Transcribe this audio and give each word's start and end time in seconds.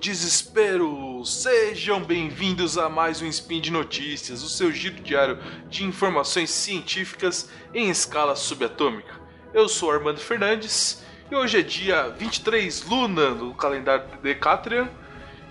desespero! 0.00 1.22
Sejam 1.26 2.02
bem-vindos 2.02 2.78
a 2.78 2.88
mais 2.88 3.20
um 3.20 3.26
Spin 3.26 3.60
de 3.60 3.70
Notícias, 3.70 4.42
o 4.42 4.48
seu 4.48 4.72
giro 4.72 5.02
diário 5.02 5.38
de 5.68 5.84
informações 5.84 6.48
científicas 6.48 7.50
em 7.74 7.90
escala 7.90 8.34
subatômica. 8.34 9.20
Eu 9.52 9.68
sou 9.68 9.92
Armando 9.92 10.18
Fernandes 10.18 11.04
e 11.30 11.36
hoje 11.36 11.58
é 11.58 11.62
dia 11.62 12.08
23 12.08 12.82
Luna 12.86 13.34
do 13.34 13.52
calendário 13.52 14.06
Decatrian, 14.22 14.88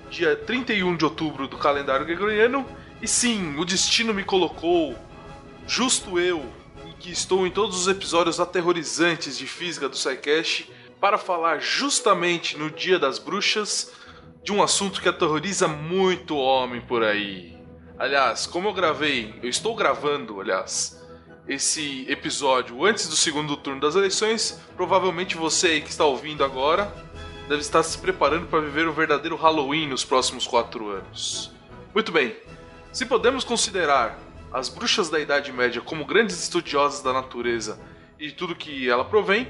dia 0.09 0.35
31 0.35 0.97
de 0.97 1.05
outubro 1.05 1.47
do 1.47 1.55
calendário 1.55 2.07
gregoriano, 2.07 2.65
e 3.03 3.07
sim, 3.07 3.55
o 3.55 3.63
destino 3.63 4.15
me 4.15 4.23
colocou, 4.23 4.95
justo 5.67 6.19
eu, 6.19 6.43
que 6.99 7.11
estou 7.11 7.45
em 7.45 7.51
todos 7.51 7.81
os 7.81 7.87
episódios 7.87 8.39
aterrorizantes 8.39 9.37
de 9.37 9.45
física 9.45 9.87
do 9.87 9.95
SciCast, 9.95 10.71
para 10.99 11.19
falar 11.19 11.59
justamente 11.59 12.57
no 12.57 12.71
Dia 12.71 12.97
das 12.97 13.19
Bruxas 13.19 13.93
de 14.43 14.51
um 14.51 14.63
assunto 14.63 15.01
que 15.01 15.09
aterroriza 15.09 15.67
muito 15.67 16.37
homem 16.37 16.81
por 16.81 17.03
aí. 17.03 17.57
Aliás, 17.97 18.47
como 18.47 18.69
eu 18.69 18.73
gravei, 18.73 19.33
eu 19.43 19.49
estou 19.49 19.75
gravando, 19.75 20.39
aliás, 20.39 21.05
esse 21.47 22.05
episódio 22.09 22.85
antes 22.85 23.09
do 23.09 23.15
segundo 23.15 23.57
turno 23.57 23.81
das 23.81 23.95
eleições, 23.95 24.61
provavelmente 24.75 25.35
você 25.35 25.67
aí 25.67 25.81
que 25.81 25.89
está 25.89 26.05
ouvindo 26.05 26.43
agora 26.43 26.93
deve 27.49 27.61
estar 27.61 27.81
se 27.81 27.97
preparando 27.97 28.45
para 28.45 28.61
viver 28.61 28.87
o 28.87 28.93
verdadeiro 28.93 29.35
Halloween 29.35 29.87
nos 29.87 30.05
próximos 30.05 30.45
quatro 30.45 30.89
anos. 30.89 31.51
Muito 31.93 32.11
bem, 32.11 32.35
se 32.91 33.07
podemos 33.07 33.43
considerar 33.43 34.19
as 34.53 34.69
bruxas 34.69 35.09
da 35.09 35.19
Idade 35.19 35.51
Média 35.51 35.81
como 35.81 36.05
grandes 36.05 36.41
estudiosas 36.41 37.01
da 37.01 37.11
natureza 37.11 37.79
e 38.19 38.27
de 38.27 38.33
tudo 38.33 38.55
que 38.55 38.87
ela 38.87 39.03
provém, 39.03 39.47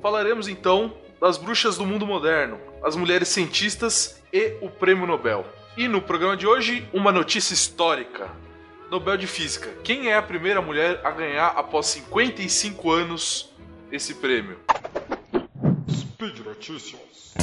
falaremos 0.00 0.46
então 0.46 0.94
das 1.20 1.36
bruxas 1.38 1.76
do 1.76 1.86
mundo 1.86 2.06
moderno, 2.06 2.58
as 2.82 2.96
mulheres 2.96 3.28
cientistas 3.28 4.22
e 4.32 4.54
o 4.60 4.68
Prêmio 4.68 5.06
Nobel. 5.06 5.46
E 5.76 5.88
no 5.88 6.00
programa 6.00 6.36
de 6.36 6.46
hoje, 6.46 6.88
uma 6.92 7.12
notícia 7.12 7.54
histórica. 7.54 8.30
Nobel 8.90 9.16
de 9.16 9.26
Física. 9.26 9.68
Quem 9.82 10.08
é 10.08 10.16
a 10.16 10.22
primeira 10.22 10.62
mulher 10.62 11.00
a 11.04 11.10
ganhar 11.10 11.48
após 11.48 11.86
55 11.86 12.90
anos 12.90 13.50
esse 13.90 14.14
prêmio? 14.14 14.58
Speed 15.90 16.38
Notícias. 16.38 17.34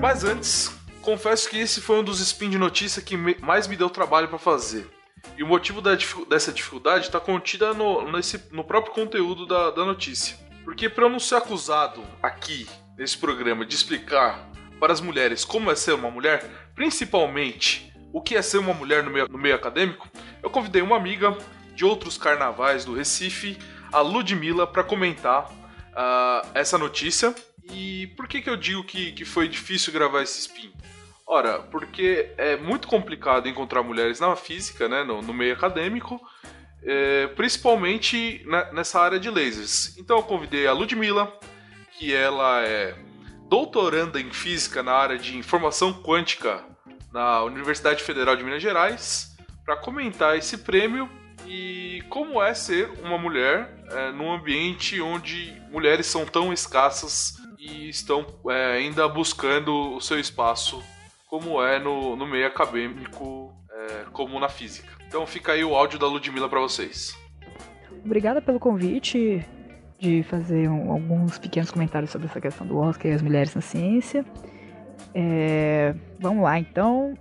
Mas 0.00 0.22
antes, 0.22 0.77
confesso 1.08 1.48
que 1.48 1.56
esse 1.56 1.80
foi 1.80 2.00
um 2.00 2.04
dos 2.04 2.20
spin 2.20 2.50
de 2.50 2.58
notícia 2.58 3.00
que 3.00 3.16
mais 3.16 3.66
me 3.66 3.76
deu 3.76 3.88
trabalho 3.88 4.28
para 4.28 4.36
fazer. 4.36 4.86
E 5.38 5.42
o 5.42 5.46
motivo 5.46 5.80
dessa 5.80 6.52
dificuldade 6.52 7.06
está 7.06 7.18
contida 7.18 7.72
no, 7.72 8.12
nesse, 8.12 8.38
no 8.52 8.62
próprio 8.62 8.92
conteúdo 8.92 9.46
da, 9.46 9.70
da 9.70 9.86
notícia. 9.86 10.36
Porque 10.66 10.86
para 10.86 11.04
eu 11.04 11.08
não 11.08 11.18
ser 11.18 11.36
acusado 11.36 12.04
aqui, 12.22 12.68
nesse 12.94 13.16
programa, 13.16 13.64
de 13.64 13.74
explicar 13.74 14.50
para 14.78 14.92
as 14.92 15.00
mulheres 15.00 15.46
como 15.46 15.70
é 15.70 15.74
ser 15.74 15.94
uma 15.94 16.10
mulher, 16.10 16.44
principalmente 16.74 17.90
o 18.12 18.20
que 18.20 18.36
é 18.36 18.42
ser 18.42 18.58
uma 18.58 18.74
mulher 18.74 19.02
no 19.02 19.10
meio, 19.10 19.28
no 19.30 19.38
meio 19.38 19.54
acadêmico, 19.54 20.06
eu 20.42 20.50
convidei 20.50 20.82
uma 20.82 20.96
amiga 20.96 21.34
de 21.74 21.86
outros 21.86 22.18
carnavais 22.18 22.84
do 22.84 22.92
Recife, 22.92 23.56
a 23.90 24.00
Ludmilla, 24.02 24.66
para 24.66 24.84
comentar 24.84 25.50
uh, 25.50 26.46
essa 26.52 26.76
notícia 26.76 27.34
e 27.72 28.08
por 28.08 28.28
que, 28.28 28.42
que 28.42 28.50
eu 28.50 28.56
digo 28.56 28.84
que, 28.84 29.12
que 29.12 29.24
foi 29.24 29.48
difícil 29.48 29.90
gravar 29.90 30.22
esse 30.22 30.40
spin? 30.40 30.70
Ora, 31.30 31.58
porque 31.58 32.32
é 32.38 32.56
muito 32.56 32.88
complicado 32.88 33.46
encontrar 33.50 33.82
mulheres 33.82 34.18
na 34.18 34.34
física, 34.34 34.88
né, 34.88 35.04
no, 35.04 35.20
no 35.20 35.34
meio 35.34 35.52
acadêmico, 35.52 36.18
é, 36.82 37.26
principalmente 37.26 38.42
na, 38.46 38.72
nessa 38.72 38.98
área 38.98 39.20
de 39.20 39.28
lasers. 39.28 39.94
Então 39.98 40.16
eu 40.16 40.22
convidei 40.22 40.66
a 40.66 40.72
Ludmilla, 40.72 41.30
que 41.98 42.14
ela 42.14 42.62
é 42.62 42.96
doutoranda 43.46 44.18
em 44.18 44.30
física 44.30 44.82
na 44.82 44.92
área 44.92 45.18
de 45.18 45.36
informação 45.36 46.02
quântica 46.02 46.64
na 47.12 47.42
Universidade 47.42 48.02
Federal 48.02 48.34
de 48.34 48.42
Minas 48.42 48.62
Gerais, 48.62 49.36
para 49.66 49.76
comentar 49.76 50.34
esse 50.38 50.56
prêmio 50.56 51.10
e 51.46 52.02
como 52.08 52.42
é 52.42 52.54
ser 52.54 52.88
uma 53.02 53.18
mulher 53.18 53.84
é, 53.90 54.12
num 54.12 54.32
ambiente 54.32 54.98
onde 55.02 55.54
mulheres 55.70 56.06
são 56.06 56.24
tão 56.24 56.54
escassas 56.54 57.34
e 57.58 57.90
estão 57.90 58.24
é, 58.48 58.78
ainda 58.78 59.06
buscando 59.06 59.94
o 59.94 60.00
seu 60.00 60.18
espaço, 60.18 60.82
como 61.28 61.62
é 61.62 61.78
no, 61.78 62.16
no 62.16 62.26
meio 62.26 62.46
acadêmico, 62.46 63.54
é, 63.70 64.04
como 64.12 64.40
na 64.40 64.48
física. 64.48 64.88
Então 65.06 65.26
fica 65.26 65.52
aí 65.52 65.62
o 65.62 65.74
áudio 65.74 65.98
da 65.98 66.06
Ludmilla 66.06 66.48
para 66.48 66.60
vocês. 66.60 67.16
Obrigada 68.04 68.40
pelo 68.40 68.58
convite 68.58 69.44
de 69.98 70.22
fazer 70.24 70.68
um, 70.68 70.90
alguns 70.90 71.38
pequenos 71.38 71.70
comentários 71.70 72.10
sobre 72.10 72.28
essa 72.28 72.40
questão 72.40 72.66
do 72.66 72.78
Oscar 72.78 73.10
e 73.10 73.14
as 73.14 73.22
mulheres 73.22 73.54
na 73.54 73.60
ciência. 73.60 74.24
É, 75.14 75.94
vamos 76.18 76.42
lá, 76.42 76.58
então. 76.58 77.14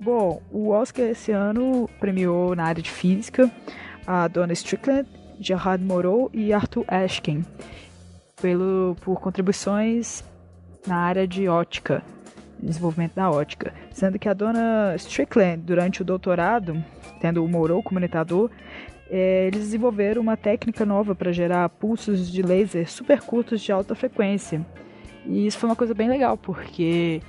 Bom, 0.00 0.42
o 0.50 0.70
Oscar 0.70 1.04
esse 1.06 1.30
ano 1.30 1.88
premiou 2.00 2.56
na 2.56 2.64
área 2.64 2.82
de 2.82 2.90
física 2.90 3.50
a 4.06 4.26
Donna 4.26 4.52
Strickland, 4.52 5.08
Gerard 5.38 5.84
Moreau 5.84 6.28
e 6.32 6.52
Arthur 6.52 6.84
Ashkin 6.88 7.44
pelo, 8.40 8.96
por 9.00 9.20
contribuições 9.20 10.24
na 10.84 10.96
área 10.96 11.26
de 11.26 11.48
ótica, 11.48 12.02
desenvolvimento 12.62 13.14
da 13.14 13.30
ótica. 13.30 13.74
Sendo 13.90 14.18
que 14.18 14.28
a 14.28 14.32
dona 14.32 14.94
Strickland, 14.96 15.62
durante 15.62 16.02
o 16.02 16.04
doutorado, 16.04 16.82
tendo 17.20 17.44
o 17.44 17.48
Moreau 17.48 17.82
como 17.82 17.98
orientador, 17.98 18.50
é, 19.10 19.48
eles 19.48 19.60
desenvolveram 19.60 20.22
uma 20.22 20.36
técnica 20.36 20.86
nova 20.86 21.14
para 21.14 21.32
gerar 21.32 21.68
pulsos 21.68 22.30
de 22.30 22.40
laser 22.40 22.88
super 22.90 23.20
curtos 23.20 23.60
de 23.60 23.70
alta 23.70 23.94
frequência. 23.94 24.64
E 25.26 25.46
isso 25.46 25.58
foi 25.58 25.68
uma 25.68 25.76
coisa 25.76 25.94
bem 25.94 26.08
legal, 26.08 26.36
porque 26.36 27.20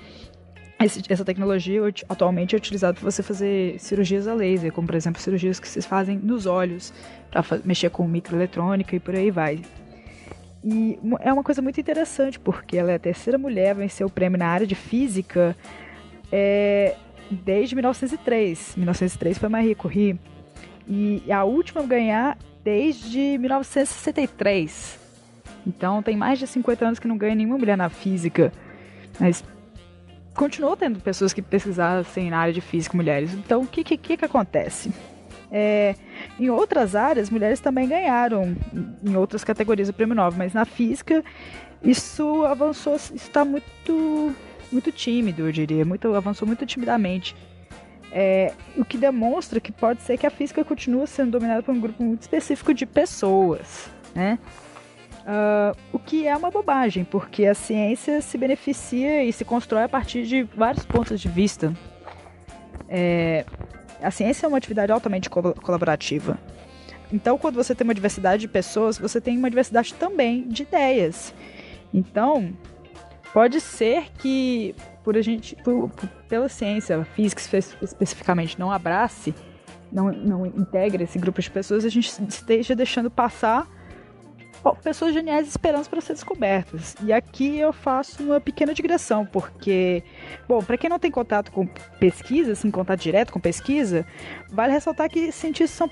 essa 0.80 1.24
tecnologia 1.24 1.82
atualmente 2.10 2.56
é 2.56 2.58
utilizada 2.58 2.94
para 2.94 3.10
você 3.10 3.24
fazer 3.24 3.80
cirurgias 3.80 4.28
a 4.28 4.34
laser, 4.34 4.72
como 4.72 4.88
por 4.88 4.96
exemplo 4.96 5.22
cirurgias 5.22 5.60
que 5.60 5.68
se 5.68 5.82
fazem 5.82 6.18
nos 6.18 6.46
olhos, 6.46 6.94
para 7.30 7.44
mexer 7.64 7.90
com 7.90 8.08
microeletrônica 8.08 8.96
e 8.96 9.00
por 9.00 9.16
aí 9.16 9.32
vai. 9.32 9.62
E 10.63 10.97
é 11.19 11.34
uma 11.34 11.44
coisa 11.44 11.62
muito 11.62 11.79
interessante, 11.79 12.40
porque 12.40 12.78
ela 12.78 12.91
é 12.91 12.96
a 12.96 13.00
terceira 13.00 13.38
mulher 13.38 13.72
a 13.72 13.74
vencer 13.74 14.06
o 14.06 14.09
prêmio 14.09 14.40
na 14.40 14.47
área 14.47 14.66
de 14.66 14.75
física 14.75 15.56
é, 16.31 16.96
desde 17.29 17.75
1903. 17.75 18.75
1903 18.78 19.38
foi 19.38 19.50
Marie 19.50 19.75
Curie. 19.75 20.18
E 20.88 21.24
a 21.31 21.44
última 21.44 21.81
a 21.81 21.85
ganhar 21.85 22.38
desde 22.63 23.38
1963. 23.38 25.00
Então 25.66 26.01
tem 26.01 26.16
mais 26.16 26.40
de 26.40 26.47
50 26.47 26.85
anos 26.85 27.00
que 27.00 27.07
não 27.07 27.18
ganha 27.18 27.35
nenhuma 27.35 27.57
mulher 27.57 27.78
na 27.78 27.90
física. 27.90 28.51
Mas 29.19 29.44
continuou 30.34 30.75
tendo 30.75 31.00
pessoas 31.00 31.34
que 31.34 31.41
pesquisassem 31.41 32.30
na 32.30 32.40
área 32.40 32.53
de 32.53 32.62
física 32.62 32.95
mulheres. 32.95 33.34
Então 33.34 33.62
o 33.62 33.68
que, 33.68 33.84
que, 33.84 33.97
que 33.97 34.25
acontece? 34.25 34.91
É, 35.51 35.95
em 36.40 36.50
outras 36.50 36.96
áreas, 36.96 37.30
mulheres 37.30 37.60
também 37.60 37.88
ganharam 37.88 38.56
em 39.04 39.16
outras 39.16 39.44
categorias 39.44 39.90
o 39.90 39.94
prêmio 39.94 40.16
Nobel, 40.16 40.38
mas 40.38 40.54
na 40.54 40.66
física 40.66 41.24
isso 41.84 42.44
avançou, 42.46 42.96
está 42.96 43.44
muito, 43.44 44.34
muito 44.72 44.92
tímido, 44.92 45.48
eu 45.48 45.52
diria, 45.52 45.86
muito, 45.86 46.14
avançou 46.14 46.48
muito 46.48 46.66
timidamente. 46.66 47.36
É, 48.12 48.54
o 48.78 48.86
que 48.86 48.98
demonstra 48.98 49.60
que 49.60 49.72
pode 49.72 50.02
ser 50.04 50.18
que 50.18 50.28
a 50.28 50.30
física 50.30 50.64
continua 50.64 51.08
sendo 51.08 51.32
dominada 51.32 51.64
por 51.64 51.74
um 51.74 51.80
grupo 51.80 52.04
muito 52.04 52.22
específico 52.22 52.74
de 52.74 52.86
pessoas, 52.86 53.90
né? 54.14 54.38
Uh, 55.24 55.75
o 55.94 55.98
que 55.98 56.28
é 56.28 56.36
uma 56.36 56.52
bobagem, 56.52 57.06
porque 57.06 57.46
a 57.46 57.56
ciência 57.56 58.22
se 58.22 58.38
beneficia 58.38 59.24
e 59.24 59.31
se 59.31 59.46
constrói 59.46 59.84
a 59.84 59.90
partir 59.90 60.25
de 60.25 60.44
vários 60.44 60.86
pontos 60.86 61.19
de 61.19 61.30
vista. 61.30 61.74
É, 62.90 63.46
a 64.04 64.12
ciência 64.12 64.46
é 64.46 64.48
uma 64.48 64.58
atividade 64.58 64.92
altamente 64.92 65.30
colaborativa. 65.30 66.38
Então, 67.12 67.38
quando 67.38 67.56
você 67.56 67.76
tem 67.76 67.86
uma 67.86 67.94
diversidade 67.94 68.42
de 68.42 68.48
pessoas, 68.48 68.98
você 68.98 69.22
tem 69.22 69.38
uma 69.38 69.50
diversidade 69.50 69.94
também 69.94 70.48
de 70.48 70.64
ideias. 70.64 71.34
Então, 71.94 72.54
pode 73.34 73.62
ser 73.62 74.06
que 74.18 74.76
por 75.04 75.18
a 75.18 75.22
gente, 75.22 75.56
por, 75.58 75.90
por, 75.90 76.10
pela 76.28 76.50
ciência, 76.50 76.98
a 76.98 77.06
física 77.06 77.42
especificamente 77.82 78.60
não 78.60 78.72
abrace, 78.72 79.36
não, 79.92 80.12
não 80.12 80.46
integre 80.46 81.04
esse 81.04 81.20
grupo 81.20 81.42
de 81.42 81.52
pessoas, 81.52 81.86
a 81.86 81.90
gente 81.90 82.10
esteja 82.28 82.76
deixando 82.76 83.12
passar 83.12 83.68
pessoas 84.71 85.13
geniais 85.13 85.48
esperando 85.48 85.89
para 85.89 86.00
ser 86.00 86.13
descobertas. 86.13 86.95
E 87.04 87.12
aqui 87.12 87.60
eu 87.60 87.74
faço 87.74 88.24
uma 88.24 88.39
pequena 88.39 88.74
digressão, 88.74 89.25
porque, 89.25 90.04
bom, 90.48 90.63
para 90.63 90.77
quem 90.77 90.89
não 90.89 90.98
tem 90.98 91.12
contato 91.12 91.51
com 91.51 91.68
pesquisa, 92.00 92.54
assim, 92.54 92.71
contato 92.71 93.01
direto 93.01 93.33
com 93.33 93.39
pesquisa, 93.39 94.06
vale 94.50 94.71
ressaltar 94.71 95.10
que 95.10 95.31
cientistas 95.31 95.71
são 95.71 95.89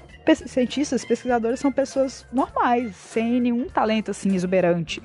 cientistas, 0.47 1.03
pesquisadores 1.03 1.59
são 1.59 1.71
pessoas 1.71 2.25
normais, 2.31 2.95
sem 2.95 3.41
nenhum 3.41 3.67
talento 3.67 4.11
assim 4.11 4.33
exuberante. 4.35 5.01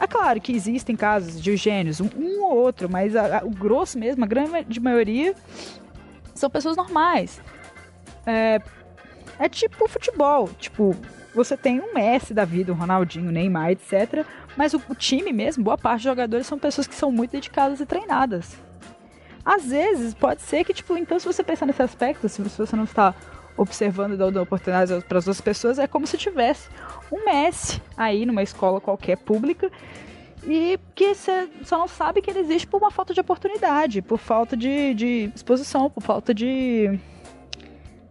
É 0.00 0.06
claro 0.06 0.40
que 0.40 0.52
existem 0.52 0.96
casos 0.96 1.40
de 1.40 1.56
gênios, 1.56 2.00
um, 2.00 2.08
um 2.16 2.42
ou 2.42 2.56
outro, 2.56 2.88
mas 2.88 3.14
a, 3.14 3.38
a, 3.38 3.44
o 3.44 3.50
grosso 3.50 3.98
mesmo, 3.98 4.24
a 4.24 4.26
grande 4.26 4.80
maioria, 4.80 5.34
são 6.34 6.50
pessoas 6.50 6.76
normais. 6.76 7.40
É, 8.26 8.60
É 9.38 9.48
tipo 9.48 9.88
futebol. 9.88 10.48
Tipo, 10.58 10.94
você 11.36 11.56
tem 11.56 11.80
um 11.80 11.94
Messi 11.94 12.32
da 12.34 12.44
vida, 12.44 12.72
um 12.72 12.76
Ronaldinho, 12.76 13.30
Neymar, 13.30 13.70
etc. 13.70 14.24
Mas 14.56 14.74
o, 14.74 14.82
o 14.88 14.94
time 14.94 15.32
mesmo, 15.32 15.62
boa 15.62 15.76
parte 15.76 15.98
dos 15.98 16.04
jogadores 16.04 16.46
são 16.46 16.58
pessoas 16.58 16.86
que 16.86 16.94
são 16.94 17.12
muito 17.12 17.32
dedicadas 17.32 17.78
e 17.80 17.86
treinadas. 17.86 18.56
Às 19.44 19.66
vezes, 19.66 20.14
pode 20.14 20.42
ser 20.42 20.64
que, 20.64 20.74
tipo, 20.74 20.96
então 20.96 21.18
se 21.20 21.26
você 21.26 21.44
pensar 21.44 21.66
nesse 21.66 21.82
aspecto, 21.82 22.28
se 22.28 22.42
você 22.42 22.74
não 22.74 22.84
está 22.84 23.14
observando 23.56 24.14
e 24.14 24.16
dando 24.16 24.40
oportunidades 24.40 25.04
para 25.04 25.18
as 25.18 25.26
outras 25.26 25.40
pessoas, 25.40 25.78
é 25.78 25.86
como 25.86 26.06
se 26.06 26.18
tivesse 26.18 26.68
um 27.12 27.24
Messi 27.24 27.80
aí 27.96 28.26
numa 28.26 28.42
escola 28.42 28.80
qualquer 28.80 29.16
pública 29.16 29.70
e 30.46 30.78
que 30.94 31.14
você 31.14 31.48
só 31.64 31.78
não 31.78 31.88
sabe 31.88 32.22
que 32.22 32.30
ele 32.30 32.40
existe 32.40 32.66
por 32.66 32.78
uma 32.78 32.90
falta 32.90 33.12
de 33.12 33.20
oportunidade, 33.20 34.02
por 34.02 34.18
falta 34.18 34.56
de, 34.56 34.94
de 34.94 35.30
exposição, 35.34 35.90
por 35.90 36.02
falta 36.02 36.32
de. 36.32 36.98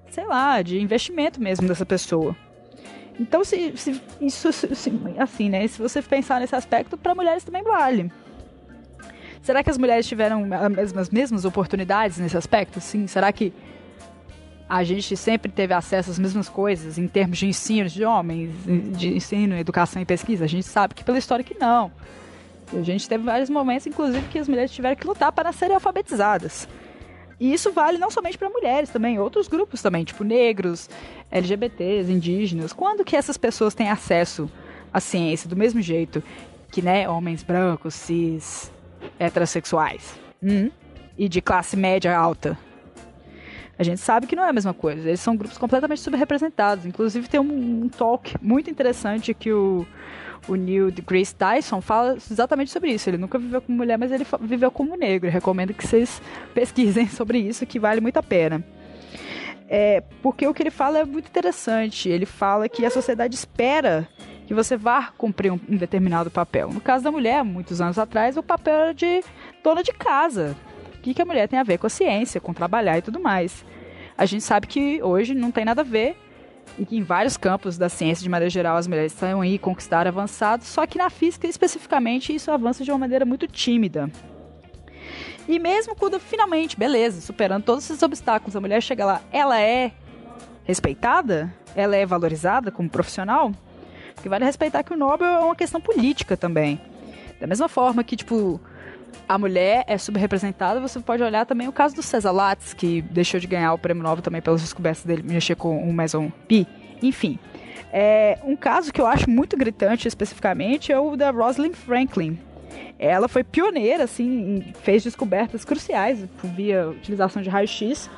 sei 0.10 0.26
lá, 0.26 0.62
de 0.62 0.80
investimento 0.80 1.42
mesmo 1.42 1.68
dessa 1.68 1.86
pessoa. 1.86 2.36
Então, 3.20 3.44
se, 3.44 3.76
se 3.78 4.02
isso, 4.20 4.52
se, 4.52 4.68
assim, 5.18 5.50
né? 5.50 5.68
Se 5.68 5.80
você 5.80 6.02
pensar 6.02 6.40
nesse 6.40 6.56
aspecto, 6.56 6.98
para 6.98 7.16
mulheres 7.16 7.44
também 7.44 7.64
vale. 7.64 8.12
Será 9.42 9.64
que 9.64 9.70
as 9.70 9.78
mulheres 9.78 10.08
tiveram 10.08 10.44
as 10.98 11.10
mesmas 11.10 11.46
oportunidades 11.46 12.18
nesse 12.18 12.36
aspecto? 12.36 12.82
Sim. 12.82 13.08
Será 13.08 13.32
que 13.32 13.54
a 14.68 14.84
gente 14.84 15.16
sempre 15.16 15.52
teve 15.52 15.74
acesso 15.74 16.10
às 16.10 16.18
mesmas 16.18 16.50
coisas 16.50 16.98
em 16.98 17.08
termos 17.08 17.38
de 17.38 17.48
ensino 17.48 17.88
de 17.88 18.04
homens, 18.04 18.52
de 18.98 19.16
ensino, 19.16 19.56
educação 19.56 20.02
e 20.02 20.06
pesquisa? 20.06 20.46
A 20.46 20.48
gente 20.48 20.66
sabe 20.66 20.96
que 20.96 21.04
pela 21.04 21.20
história 21.20 21.46
que 21.46 21.56
não. 21.60 21.92
A 22.74 22.82
gente 22.82 23.08
teve 23.08 23.24
vários 23.24 23.50
momentos, 23.50 23.86
inclusive, 23.86 24.28
que 24.30 24.40
as 24.40 24.48
mulheres 24.48 24.72
tiveram 24.72 24.96
que 24.96 25.06
lutar 25.06 25.32
para 25.32 25.52
serem 25.52 25.76
alfabetizadas. 25.76 26.68
E 27.40 27.54
isso 27.54 27.72
vale 27.72 27.98
não 27.98 28.10
somente 28.10 28.38
para 28.38 28.50
mulheres 28.50 28.90
também, 28.90 29.20
outros 29.20 29.48
grupos 29.48 29.82
também, 29.82 30.04
tipo 30.04 30.24
negros, 30.24 30.90
LGBTs, 31.30 32.12
indígenas. 32.12 32.72
Quando 32.72 33.04
que 33.04 33.16
essas 33.16 33.38
pessoas 33.38 33.74
têm 33.74 33.90
acesso 33.90 34.50
à 34.94 35.00
ciência 35.00 35.50
do 35.50 35.56
mesmo 35.56 35.82
jeito 35.82 36.24
que, 36.72 36.82
né, 36.82 37.08
homens 37.10 37.44
brancos, 37.44 37.94
cis, 37.94 38.72
heterossexuais? 39.20 40.20
Hum? 40.42 40.70
E 41.18 41.28
de 41.28 41.42
classe 41.42 41.76
média 41.76 42.18
alta? 42.18 42.58
A 43.78 43.84
gente 43.84 44.00
sabe 44.00 44.26
que 44.28 44.36
não 44.36 44.44
é 44.44 44.50
a 44.50 44.54
mesma 44.54 44.74
coisa. 44.74 45.08
Eles 45.08 45.20
são 45.20 45.36
grupos 45.36 45.58
completamente 45.58 46.00
subrepresentados. 46.02 46.86
Inclusive 46.86 47.28
tem 47.28 47.40
um, 47.40 47.84
um 47.84 47.90
talk 47.90 48.36
muito 48.42 48.70
interessante 48.70 49.34
que 49.34 49.52
o 49.52 49.86
o 50.48 50.56
Neil 50.56 50.92
deGrasse 50.92 51.36
Tyson 51.36 51.82
fala 51.82 52.16
exatamente 52.16 52.72
sobre 52.72 52.92
isso. 52.92 53.10
Ele 53.10 53.18
nunca 53.18 53.38
viveu 53.38 53.62
como 53.62 53.78
mulher, 53.78 53.98
mas 53.98 54.12
ele 54.12 54.26
viveu 54.42 54.72
como 54.72 54.96
negro. 54.96 55.30
Recomendo 55.30 55.74
que 55.74 55.86
vocês 55.86 56.22
pesquisem 56.54 57.08
sobre 57.08 57.40
isso, 57.40 57.66
que 57.66 57.80
vale 57.80 58.02
muito 58.02 58.18
a 58.18 58.24
pena. 58.24 58.64
É, 59.68 60.04
porque 60.22 60.46
o 60.48 60.54
que 60.54 60.62
ele 60.62 60.72
fala 60.72 61.00
é 61.00 61.06
muito 61.06 61.28
interessante. 61.28 62.10
Ele 62.10 62.26
fala 62.26 62.70
que 62.70 62.86
a 62.86 62.90
sociedade 62.90 63.36
espera 63.36 64.08
que 64.46 64.54
você 64.54 64.78
vá 64.78 65.12
cumprir 65.18 65.52
um, 65.52 65.60
um 65.68 65.76
determinado 65.76 66.30
papel. 66.30 66.70
No 66.70 66.80
caso 66.80 67.04
da 67.04 67.12
mulher, 67.12 67.44
muitos 67.44 67.82
anos 67.82 67.98
atrás, 67.98 68.38
o 68.38 68.44
papel 68.44 68.76
era 68.76 68.94
de 68.94 69.24
dona 69.64 69.82
de 69.82 69.92
casa. 69.92 70.56
Que, 71.06 71.14
que 71.14 71.22
a 71.22 71.26
mulher 71.26 71.48
tem 71.48 71.60
a 71.60 71.64
ver 71.64 71.78
com 71.78 71.86
a 71.86 71.90
ciência, 71.90 72.42
com 72.42 72.52
trabalhar 72.52 72.98
e 72.98 73.02
tudo 73.04 73.20
mais? 73.20 73.64
A 74.18 74.26
gente 74.26 74.44
sabe 74.44 74.66
que 74.66 75.04
hoje 75.04 75.36
não 75.36 75.52
tem 75.52 75.64
nada 75.64 75.82
a 75.82 75.84
ver 75.84 76.18
e 76.80 76.84
que 76.84 76.98
em 76.98 77.04
vários 77.04 77.38
campos 77.38 77.78
da 77.78 77.90
ciência, 77.90 78.24
de 78.24 78.30
maneira 78.30 78.50
geral, 78.50 78.76
as 78.76 78.88
mulheres 78.88 79.14
estão 79.14 79.40
aí 79.40 79.60
conquistar 79.60 80.08
avançados, 80.08 80.66
só 80.66 80.88
que 80.88 80.98
na 80.98 81.12
física 81.12 81.46
especificamente 81.46 82.34
isso 82.34 82.50
avança 82.50 82.84
de 82.84 82.90
uma 82.90 82.98
maneira 82.98 83.24
muito 83.24 83.48
tímida. 83.48 84.10
E 85.48 85.60
mesmo 85.60 85.96
quando 85.96 86.20
finalmente, 86.20 86.76
beleza, 86.76 87.22
superando 87.22 87.66
todos 87.66 87.84
esses 87.84 88.02
obstáculos, 88.02 88.56
a 88.56 88.60
mulher 88.60 88.82
chega 88.82 89.06
lá, 89.06 89.22
ela 89.32 89.62
é 89.62 89.92
respeitada? 90.64 91.54
Ela 91.76 91.96
é 91.96 92.04
valorizada 92.04 92.72
como 92.72 92.90
profissional? 92.90 93.52
Porque 94.16 94.28
vale 94.28 94.44
respeitar 94.44 94.82
que 94.82 94.92
o 94.92 94.98
Nobel 94.98 95.28
é 95.28 95.40
uma 95.40 95.56
questão 95.56 95.80
política 95.80 96.36
também. 96.36 96.82
Da 97.40 97.46
mesma 97.46 97.70
forma 97.70 98.04
que, 98.04 98.16
tipo, 98.16 98.60
a 99.28 99.38
mulher 99.38 99.84
é 99.88 99.98
subrepresentada, 99.98 100.80
você 100.80 101.00
pode 101.00 101.24
olhar 101.24 101.46
também 101.46 101.68
o 101.68 101.72
caso 101.72 101.96
do 101.96 102.04
César 102.04 102.32
Lattes, 102.32 102.74
que 102.74 103.02
deixou 103.02 103.40
de 103.40 103.48
ganhar 103.48 103.74
o 103.74 103.78
prêmio 103.78 104.04
Nobel 104.04 104.22
também 104.22 104.42
pelas 104.42 104.62
descobertas 104.62 105.04
dele, 105.04 105.24
mexer 105.24 105.56
com 105.56 105.78
o 105.78 105.94
Meson 105.94 106.32
Pi. 106.48 106.68
Enfim, 107.02 107.40
é, 107.92 108.38
um 108.44 108.56
caso 108.56 108.92
que 108.92 109.00
eu 109.00 109.08
acho 109.08 109.30
muito 109.30 109.56
gritante 109.56 110.08
especificamente 110.08 110.92
é 110.92 111.00
o 111.00 111.16
da 111.16 111.32
Rosalind 111.32 111.76
Franklin. 111.76 112.38
Ela 113.00 113.28
foi 113.28 113.44
pioneira, 113.44 114.04
assim, 114.04 114.74
fez 114.82 115.04
descobertas 115.04 115.66
cruciais 115.66 116.26
via 116.44 116.90
utilização 116.90 117.42
de 117.42 117.50
raio-x 117.50 118.10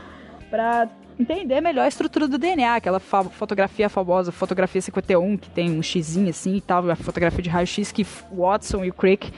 para 0.50 0.90
entender 1.20 1.62
melhor 1.62 1.84
a 1.84 1.88
estrutura 1.88 2.28
do 2.28 2.38
DNA, 2.38 2.76
aquela 2.76 3.00
fotografia 3.00 3.90
famosa, 3.90 4.32
fotografia 4.32 4.82
51, 4.82 5.38
que 5.38 5.50
tem 5.50 5.72
um 5.72 5.82
xizinho 5.82 6.30
assim 6.30 6.56
e 6.56 6.62
tal, 6.62 6.90
a 6.90 6.96
fotografia 6.96 7.42
de 7.42 7.50
raio-x 7.50 7.92
que 7.92 8.06
Watson 8.32 8.86
e 8.86 8.90
o 8.90 8.94
Crick 8.94 9.32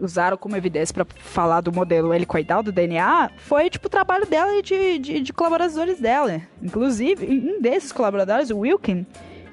usaram 0.00 0.36
como 0.36 0.56
evidência 0.56 0.94
para 0.94 1.06
falar 1.18 1.60
do 1.60 1.72
modelo 1.72 2.12
helicoidal 2.12 2.62
do 2.62 2.72
DNA 2.72 3.30
foi, 3.36 3.70
tipo, 3.70 3.86
o 3.86 3.90
trabalho 3.90 4.26
dela 4.26 4.56
e 4.56 4.62
de, 4.62 4.98
de, 4.98 5.20
de, 5.20 5.32
colaboradores 5.32 6.00
dela. 6.00 6.40
Inclusive, 6.62 7.26
um 7.26 7.60
desses 7.60 7.92
colaboradores, 7.92 8.50
o 8.50 8.58
Wilkin, 8.58 9.06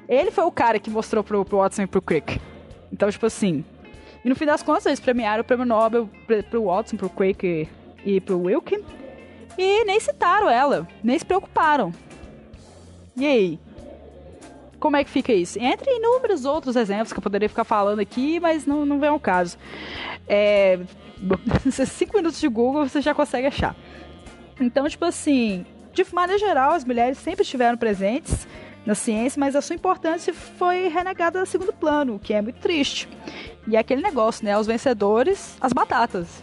ele 0.08 0.30
foi 0.30 0.44
o 0.44 0.50
cara 0.50 0.78
que 0.78 0.90
mostrou 0.90 1.22
pro, 1.22 1.44
pro 1.44 1.58
Watson 1.58 1.82
e 1.82 1.86
pro 1.86 2.02
Crick. 2.02 2.40
Então, 2.92 3.10
tipo 3.10 3.26
assim... 3.26 3.64
E 4.24 4.28
no 4.28 4.36
fim 4.36 4.46
das 4.46 4.62
contas, 4.62 4.86
eles 4.86 5.00
premiaram 5.00 5.40
o 5.40 5.44
prêmio 5.44 5.66
Nobel 5.66 6.08
pro 6.48 6.66
Watson, 6.66 6.96
pro 6.96 7.10
Crick 7.10 7.68
e 8.04 8.20
pro 8.20 8.40
Wilkin. 8.40 8.84
E 9.58 9.84
nem 9.84 9.98
citaram 9.98 10.48
ela, 10.48 10.86
nem 11.02 11.18
se 11.18 11.24
preocuparam. 11.24 11.92
E 13.16 13.26
aí? 13.26 13.58
Como 14.82 14.96
é 14.96 15.04
que 15.04 15.10
fica 15.10 15.32
isso? 15.32 15.60
Entre 15.60 15.88
inúmeros 15.88 16.44
outros 16.44 16.74
exemplos 16.74 17.12
que 17.12 17.18
eu 17.20 17.22
poderia 17.22 17.48
ficar 17.48 17.62
falando 17.62 18.00
aqui, 18.00 18.40
mas 18.40 18.66
não, 18.66 18.84
não 18.84 18.98
vem 18.98 19.10
ao 19.10 19.20
caso. 19.20 19.56
É, 20.26 20.80
cinco 21.86 22.16
minutos 22.16 22.40
de 22.40 22.48
Google 22.48 22.88
você 22.88 23.00
já 23.00 23.14
consegue 23.14 23.46
achar. 23.46 23.76
Então, 24.60 24.88
tipo 24.88 25.04
assim, 25.04 25.64
de 25.92 26.04
maneira 26.12 26.36
geral, 26.36 26.72
as 26.72 26.84
mulheres 26.84 27.16
sempre 27.18 27.42
estiveram 27.42 27.78
presentes 27.78 28.44
na 28.84 28.96
ciência, 28.96 29.38
mas 29.38 29.54
a 29.54 29.62
sua 29.62 29.76
importância 29.76 30.34
foi 30.34 30.88
renegada 30.88 31.40
a 31.40 31.46
segundo 31.46 31.72
plano, 31.72 32.16
o 32.16 32.18
que 32.18 32.34
é 32.34 32.42
muito 32.42 32.58
triste. 32.58 33.08
E 33.68 33.76
é 33.76 33.78
aquele 33.78 34.02
negócio, 34.02 34.44
né? 34.44 34.58
Os 34.58 34.66
vencedores, 34.66 35.56
as 35.60 35.72
batatas 35.72 36.42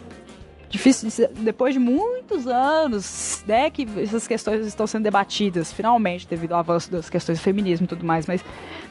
difícil 0.70 1.28
depois 1.40 1.74
de 1.74 1.80
muitos 1.80 2.46
anos, 2.46 3.44
né, 3.46 3.68
que 3.68 3.86
essas 4.00 4.26
questões 4.26 4.64
estão 4.64 4.86
sendo 4.86 5.02
debatidas, 5.02 5.72
finalmente, 5.72 6.26
devido 6.28 6.52
ao 6.52 6.60
avanço 6.60 6.90
das 6.90 7.10
questões 7.10 7.38
do 7.38 7.42
feminismo 7.42 7.84
e 7.84 7.88
tudo 7.88 8.06
mais, 8.06 8.26
mas 8.26 8.42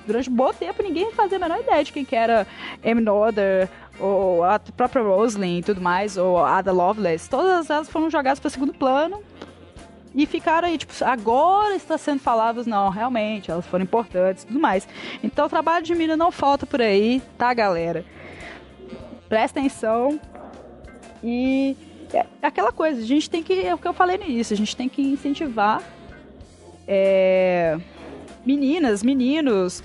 durante 0.06 0.30
um 0.30 0.36
bom 0.36 0.54
tempo 0.54 0.84
ninguém 0.84 1.12
fazia 1.14 1.38
a 1.38 1.40
menor 1.40 1.60
ideia 1.60 1.84
de 1.84 1.94
quem 1.94 2.04
que 2.04 2.16
era 2.16 2.46
Amy 2.86 3.02
Noether, 3.02 3.70
ou 3.98 4.44
a 4.44 4.60
própria 4.60 5.02
Rosalind 5.02 5.60
e 5.60 5.64
tudo 5.64 5.82
mais, 5.82 6.18
ou 6.18 6.38
Ada 6.38 6.72
Lovelace, 6.72 7.30
todas 7.30 7.70
elas 7.70 7.90
foram 7.90 8.10
jogadas 8.10 8.40
para 8.40 8.50
segundo 8.50 8.74
plano 8.74 9.24
e 10.14 10.26
ficaram 10.26 10.68
aí, 10.68 10.78
tipo, 10.78 10.94
agora 11.06 11.76
está 11.76 11.98
sendo 11.98 12.20
faladas, 12.20 12.68
não, 12.68 12.90
realmente, 12.90 13.52
elas 13.52 13.66
foram 13.66 13.84
importantes 13.84 14.44
e 14.44 14.48
tudo 14.48 14.60
mais. 14.60 14.88
Então 15.24 15.46
o 15.46 15.50
trabalho 15.50 15.86
de 15.86 15.96
mina 15.96 16.18
não 16.18 16.32
falta 16.32 16.66
por 16.66 16.82
aí, 16.82 17.22
tá, 17.38 17.54
galera? 17.54 18.04
Presta 19.30 19.60
atenção, 19.60 20.20
e 21.24 21.76
é 22.14 22.26
aquela 22.48 22.72
coisa, 22.72 23.02
a 23.02 23.06
gente 23.06 23.30
tem 23.30 23.44
que, 23.44 23.62
é 23.62 23.74
o 23.74 23.78
que 23.78 23.88
eu 23.88 23.94
falei 23.94 24.18
no 24.18 24.24
início, 24.24 24.54
a 24.54 24.58
gente 24.58 24.76
tem 24.76 24.90
que 24.90 25.02
incentivar 25.02 25.84
é, 26.88 27.78
meninas, 28.46 29.04
meninos, 29.04 29.84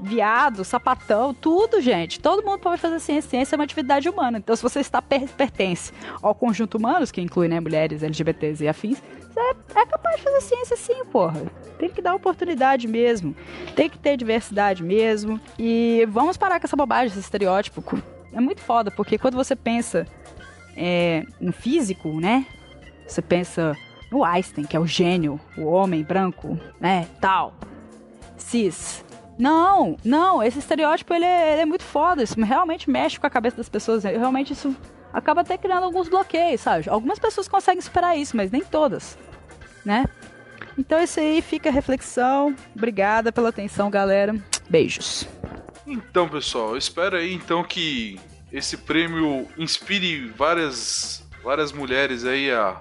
viado, 0.00 0.64
sapatão, 0.64 1.34
tudo, 1.34 1.80
gente. 1.80 2.20
Todo 2.20 2.44
mundo 2.44 2.60
pode 2.60 2.80
fazer 2.80 2.98
ciência. 3.00 3.30
Ciência 3.30 3.54
é 3.54 3.58
uma 3.58 3.64
atividade 3.64 4.08
humana. 4.08 4.38
Então, 4.38 4.54
se 4.54 4.62
você 4.62 4.80
está 4.80 5.02
per 5.02 5.28
pertence 5.28 5.92
ao 6.22 6.34
conjunto 6.34 6.76
humanos, 6.76 7.10
que 7.10 7.20
inclui 7.20 7.48
né, 7.48 7.60
mulheres, 7.60 8.02
LGBTs 8.02 8.64
e 8.64 8.68
afins, 8.68 9.02
você 9.32 9.40
é, 9.40 9.82
é 9.82 9.86
capaz 9.86 10.16
de 10.16 10.22
fazer 10.22 10.40
ciência 10.40 10.76
sim, 10.76 11.04
porra. 11.06 11.42
Tem 11.78 11.90
que 11.90 12.00
dar 12.00 12.14
oportunidade 12.14 12.88
mesmo. 12.88 13.36
Tem 13.74 13.88
que 13.88 13.98
ter 13.98 14.16
diversidade 14.16 14.82
mesmo. 14.82 15.38
E 15.58 16.06
vamos 16.08 16.36
parar 16.36 16.58
com 16.58 16.66
essa 16.66 16.76
bobagem, 16.76 17.08
esse 17.08 17.20
estereótipo. 17.20 17.84
É 18.32 18.40
muito 18.40 18.62
foda, 18.62 18.90
porque 18.90 19.18
quando 19.18 19.34
você 19.34 19.54
pensa 19.54 20.06
é, 20.76 21.24
no 21.40 21.52
físico, 21.52 22.20
né? 22.20 22.46
Você 23.06 23.22
pensa 23.22 23.74
no 24.10 24.24
Einstein, 24.24 24.64
que 24.64 24.76
é 24.76 24.80
o 24.80 24.86
gênio, 24.86 25.40
o 25.56 25.64
homem 25.64 26.02
branco, 26.02 26.58
né? 26.80 27.06
Tal. 27.20 27.54
Cis. 28.36 29.04
Não, 29.38 29.96
não, 30.04 30.42
esse 30.42 30.58
estereótipo 30.58 31.12
ele 31.12 31.24
é, 31.24 31.52
ele 31.52 31.62
é 31.62 31.66
muito 31.66 31.84
foda, 31.84 32.22
isso 32.22 32.40
realmente 32.40 32.88
mexe 32.88 33.20
com 33.20 33.26
a 33.26 33.30
cabeça 33.30 33.58
das 33.58 33.68
pessoas, 33.68 34.02
realmente 34.02 34.54
isso 34.54 34.74
acaba 35.12 35.42
até 35.42 35.58
criando 35.58 35.84
alguns 35.84 36.08
bloqueios, 36.08 36.62
sabe? 36.62 36.88
Algumas 36.88 37.18
pessoas 37.18 37.46
conseguem 37.46 37.82
superar 37.82 38.16
isso, 38.16 38.34
mas 38.34 38.50
nem 38.50 38.62
todas, 38.62 39.18
né? 39.84 40.06
Então 40.78 41.02
isso 41.02 41.20
aí 41.20 41.40
fica 41.42 41.68
a 41.68 41.72
reflexão. 41.72 42.54
Obrigada 42.74 43.32
pela 43.32 43.48
atenção, 43.48 43.90
galera. 43.90 44.34
Beijos. 44.68 45.26
Então, 45.86 46.28
pessoal, 46.28 46.70
eu 46.70 46.76
espero 46.76 47.16
aí 47.16 47.32
então 47.32 47.62
que 47.62 48.18
esse 48.56 48.78
prêmio 48.78 49.46
inspire 49.58 50.28
várias, 50.28 51.22
várias 51.44 51.72
mulheres 51.72 52.24
aí 52.24 52.50
a, 52.50 52.80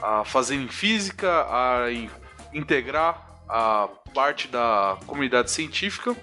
a 0.00 0.24
fazerem 0.24 0.66
física, 0.66 1.28
a 1.28 1.88
integrar 2.54 3.42
a 3.46 3.86
parte 4.14 4.48
da 4.48 4.96
comunidade 5.06 5.50
científica, 5.50 6.16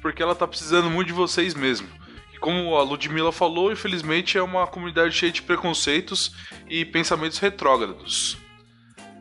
porque 0.00 0.22
ela 0.22 0.34
tá 0.34 0.48
precisando 0.48 0.88
muito 0.88 1.08
de 1.08 1.12
vocês 1.12 1.54
mesmo. 1.54 1.88
E 2.32 2.38
como 2.38 2.74
a 2.74 2.82
Ludmilla 2.82 3.30
falou, 3.32 3.70
infelizmente 3.70 4.38
é 4.38 4.42
uma 4.42 4.66
comunidade 4.66 5.14
cheia 5.14 5.30
de 5.30 5.42
preconceitos 5.42 6.34
e 6.70 6.86
pensamentos 6.86 7.38
retrógrados. 7.38 8.38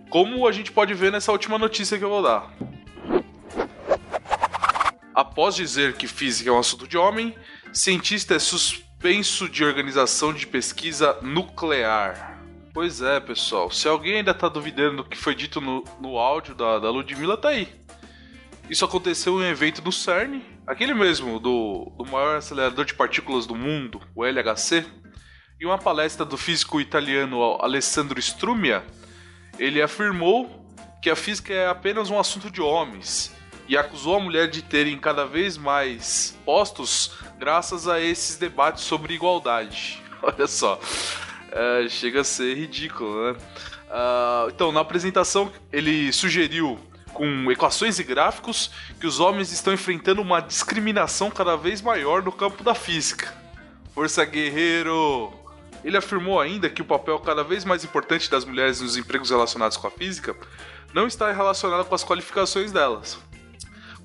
Como 0.10 0.48
a 0.48 0.54
gente 0.54 0.72
pode 0.72 0.94
ver 0.94 1.12
nessa 1.12 1.34
última 1.34 1.58
notícia 1.58 1.98
que 1.98 2.04
eu 2.06 2.10
vou 2.10 2.24
dar. 2.24 2.50
Após 5.14 5.54
dizer 5.54 5.98
que 5.98 6.08
física 6.08 6.50
é 6.50 6.54
um 6.54 6.60
assunto 6.60 6.88
de 6.88 6.98
homem, 6.98 7.36
cientista 7.74 8.36
é 8.36 8.40
suspenso 8.40 9.48
de 9.48 9.64
organização 9.64 10.34
de 10.34 10.48
pesquisa 10.48 11.18
nuclear. 11.22 12.40
Pois 12.74 13.02
é, 13.02 13.20
pessoal. 13.20 13.72
Se 13.72 13.88
alguém 13.88 14.18
ainda 14.18 14.34
tá 14.34 14.48
duvidando 14.48 14.98
do 14.98 15.10
que 15.10 15.18
foi 15.18 15.36
dito 15.36 15.60
no, 15.60 15.84
no 16.00 16.18
áudio 16.18 16.56
da, 16.56 16.80
da 16.80 16.90
Ludmilla, 16.90 17.38
tá 17.38 17.50
aí. 17.50 17.68
Isso 18.70 18.86
aconteceu 18.86 19.40
em 19.40 19.44
um 19.44 19.50
evento 19.50 19.82
do 19.82 19.92
CERN, 19.92 20.42
aquele 20.66 20.94
mesmo, 20.94 21.40
do, 21.40 21.92
do 21.98 22.06
maior 22.06 22.38
acelerador 22.38 22.86
de 22.86 22.94
partículas 22.94 23.48
do 23.48 23.56
mundo, 23.56 24.00
o 24.16 24.24
LHC. 24.24 24.86
Em 25.60 25.66
uma 25.66 25.78
palestra 25.78 26.24
do 26.24 26.38
físico 26.38 26.80
italiano 26.80 27.42
Alessandro 27.60 28.20
Strumia, 28.20 28.86
ele 29.58 29.82
afirmou 29.82 30.68
que 31.02 31.10
a 31.10 31.16
física 31.16 31.54
é 31.54 31.68
apenas 31.68 32.10
um 32.10 32.20
assunto 32.20 32.52
de 32.52 32.62
homens 32.62 33.34
e 33.68 33.78
acusou 33.78 34.16
a 34.16 34.20
mulher 34.20 34.50
de 34.50 34.62
terem 34.62 34.98
cada 34.98 35.26
vez 35.26 35.58
mais 35.58 36.38
postos 36.46 37.20
graças 37.40 37.88
a 37.88 38.00
esses 38.00 38.36
debates 38.36 38.84
sobre 38.84 39.14
igualdade. 39.14 40.04
Olha 40.22 40.46
só, 40.46 40.80
é, 41.52 41.88
chega 41.88 42.22
a 42.22 42.24
ser 42.24 42.56
ridículo, 42.56 43.32
né? 43.32 43.40
Uh, 43.90 44.50
então, 44.50 44.72
na 44.72 44.82
apresentação, 44.82 45.52
ele 45.72 46.12
sugeriu 46.14 46.78
com 47.14 47.52
equações 47.52 47.98
e 47.98 48.04
gráficos 48.04 48.70
que 49.00 49.08
os 49.08 49.20
homens 49.20 49.52
estão 49.52 49.74
enfrentando 49.74 50.22
uma 50.22 50.42
discriminação 50.42 51.32
cada 51.32 51.56
vez 51.56 51.82
maior 51.82 52.22
no 52.22 52.32
campo 52.32 52.64
da 52.64 52.76
física. 52.76 53.34
Força 53.96 54.24
guerreiro! 54.26 55.34
Ele 55.84 55.98
afirmou 55.98 56.40
ainda 56.40 56.70
que 56.70 56.82
o 56.82 56.86
papel 56.86 57.18
cada 57.20 57.44
vez 57.44 57.66
mais 57.66 57.84
importante 57.84 58.30
das 58.30 58.46
mulheres 58.46 58.82
nos 58.82 58.98
empregos 58.98 59.30
relacionados 59.30 59.78
com 59.78 59.88
a 59.88 59.92
física 59.92 60.36
não 60.94 61.08
está 61.08 61.32
relacionado 61.32 61.86
com 61.86 61.96
as 61.96 62.04
qualificações 62.04 62.72
delas, 62.72 63.18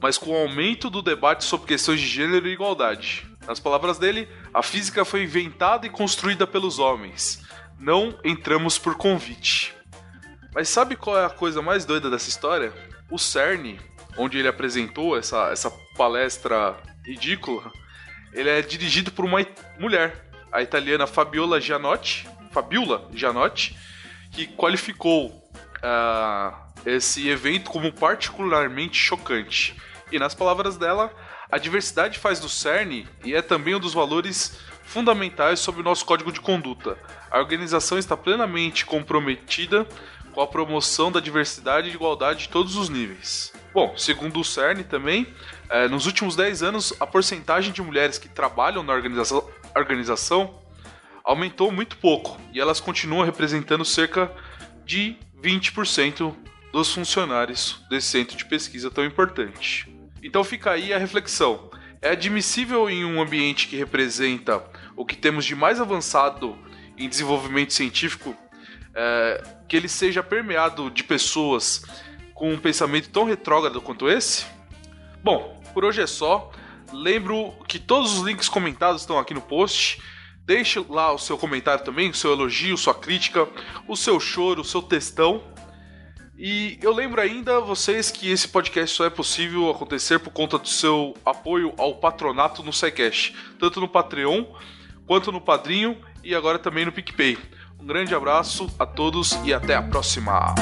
mas 0.00 0.18
com 0.18 0.30
o 0.30 0.36
aumento 0.36 0.90
do 0.90 1.02
debate 1.02 1.44
sobre 1.44 1.66
questões 1.66 2.00
de 2.00 2.06
gênero 2.06 2.46
e 2.46 2.52
igualdade. 2.52 3.26
Nas 3.46 3.60
palavras 3.60 3.98
dele, 3.98 4.28
a 4.52 4.62
física 4.62 5.04
foi 5.04 5.22
inventada 5.22 5.86
e 5.86 5.90
construída 5.90 6.46
pelos 6.46 6.78
homens. 6.78 7.42
Não 7.78 8.18
entramos 8.24 8.78
por 8.78 8.94
convite. 8.96 9.74
Mas 10.54 10.68
sabe 10.68 10.96
qual 10.96 11.18
é 11.18 11.24
a 11.24 11.30
coisa 11.30 11.60
mais 11.60 11.84
doida 11.84 12.08
dessa 12.08 12.28
história? 12.28 12.72
O 13.10 13.18
CERN, 13.18 13.78
onde 14.16 14.38
ele 14.38 14.48
apresentou 14.48 15.16
essa, 15.16 15.50
essa 15.50 15.70
palestra 15.96 16.76
ridícula, 17.04 17.70
ele 18.32 18.48
é 18.48 18.62
dirigido 18.62 19.10
por 19.10 19.24
uma 19.24 19.44
mulher, 19.78 20.28
a 20.50 20.62
italiana 20.62 21.06
Fabiola 21.06 21.60
Gianotti, 21.60 22.28
Fabiola 22.52 23.08
Gianotti, 23.12 23.76
que 24.30 24.46
qualificou 24.46 25.28
uh, 25.28 26.63
esse 26.84 27.28
evento 27.28 27.70
como 27.70 27.92
particularmente 27.92 28.96
chocante. 28.96 29.76
E 30.12 30.18
nas 30.18 30.34
palavras 30.34 30.76
dela, 30.76 31.12
a 31.50 31.58
diversidade 31.58 32.18
faz 32.18 32.40
do 32.40 32.48
CERN 32.48 33.06
e 33.24 33.34
é 33.34 33.42
também 33.42 33.74
um 33.74 33.80
dos 33.80 33.94
valores 33.94 34.58
fundamentais 34.82 35.60
sobre 35.60 35.80
o 35.80 35.84
nosso 35.84 36.04
código 36.04 36.30
de 36.30 36.40
conduta. 36.40 36.98
A 37.30 37.38
organização 37.38 37.98
está 37.98 38.16
plenamente 38.16 38.84
comprometida 38.84 39.86
com 40.32 40.40
a 40.40 40.46
promoção 40.46 41.10
da 41.10 41.20
diversidade 41.20 41.88
e 41.88 41.94
igualdade 41.94 42.40
de 42.40 42.48
todos 42.48 42.76
os 42.76 42.88
níveis. 42.88 43.52
Bom, 43.72 43.96
segundo 43.96 44.40
o 44.40 44.44
CERN 44.44 44.82
também, 44.82 45.26
é, 45.68 45.88
nos 45.88 46.06
últimos 46.06 46.36
10 46.36 46.62
anos, 46.62 46.92
a 47.00 47.06
porcentagem 47.06 47.72
de 47.72 47.82
mulheres 47.82 48.18
que 48.18 48.28
trabalham 48.28 48.82
na 48.82 48.92
organização, 48.92 49.48
organização 49.74 50.60
aumentou 51.24 51.72
muito 51.72 51.96
pouco 51.96 52.38
e 52.52 52.60
elas 52.60 52.80
continuam 52.80 53.24
representando 53.24 53.84
cerca 53.84 54.30
de 54.84 55.16
20% 55.42 56.34
dos 56.74 56.92
funcionários 56.92 57.80
desse 57.88 58.08
centro 58.08 58.36
de 58.36 58.44
pesquisa 58.44 58.90
tão 58.90 59.04
importante. 59.04 59.88
Então 60.20 60.42
fica 60.42 60.72
aí 60.72 60.92
a 60.92 60.98
reflexão. 60.98 61.70
É 62.02 62.10
admissível 62.10 62.90
em 62.90 63.04
um 63.04 63.22
ambiente 63.22 63.68
que 63.68 63.76
representa 63.76 64.60
o 64.96 65.06
que 65.06 65.14
temos 65.14 65.44
de 65.44 65.54
mais 65.54 65.80
avançado 65.80 66.58
em 66.98 67.08
desenvolvimento 67.08 67.72
científico 67.72 68.36
é, 68.92 69.44
que 69.68 69.76
ele 69.76 69.88
seja 69.88 70.20
permeado 70.20 70.90
de 70.90 71.04
pessoas 71.04 71.84
com 72.34 72.52
um 72.52 72.58
pensamento 72.58 73.08
tão 73.08 73.22
retrógrado 73.22 73.80
quanto 73.80 74.10
esse? 74.10 74.44
Bom, 75.22 75.62
por 75.72 75.84
hoje 75.84 76.02
é 76.02 76.08
só. 76.08 76.50
Lembro 76.92 77.54
que 77.68 77.78
todos 77.78 78.18
os 78.18 78.24
links 78.24 78.48
comentados 78.48 79.02
estão 79.02 79.16
aqui 79.16 79.32
no 79.32 79.40
post. 79.40 80.02
Deixe 80.44 80.84
lá 80.88 81.12
o 81.12 81.18
seu 81.18 81.38
comentário 81.38 81.84
também, 81.84 82.10
o 82.10 82.14
seu 82.14 82.32
elogio, 82.32 82.76
sua 82.76 82.94
crítica, 82.94 83.48
o 83.86 83.96
seu 83.96 84.18
choro, 84.18 84.62
o 84.62 84.64
seu 84.64 84.82
textão. 84.82 85.53
E 86.36 86.78
eu 86.82 86.92
lembro 86.92 87.20
ainda 87.20 87.60
vocês 87.60 88.10
que 88.10 88.30
esse 88.30 88.48
podcast 88.48 88.96
só 88.96 89.04
é 89.04 89.10
possível 89.10 89.70
acontecer 89.70 90.18
por 90.18 90.30
conta 90.32 90.58
do 90.58 90.68
seu 90.68 91.14
apoio 91.24 91.72
ao 91.78 91.94
patronato 91.94 92.62
no 92.62 92.72
SciCast, 92.72 93.34
tanto 93.58 93.80
no 93.80 93.88
Patreon 93.88 94.44
quanto 95.06 95.30
no 95.30 95.40
Padrinho 95.40 95.96
e 96.24 96.34
agora 96.34 96.58
também 96.58 96.84
no 96.84 96.92
PicPay. 96.92 97.38
Um 97.78 97.86
grande 97.86 98.14
abraço 98.14 98.68
a 98.78 98.86
todos 98.86 99.38
e 99.44 99.52
até 99.52 99.76
a 99.76 99.82
próxima! 99.82 100.54